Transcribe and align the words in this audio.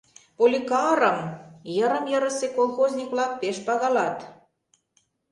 Поликарым 0.37 1.19
йырым-йырысе 1.77 2.47
колхозник-влак 2.55 3.31
пеш 3.41 3.57
пагалат. 3.67 4.17